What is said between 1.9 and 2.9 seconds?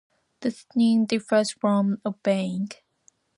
obeying.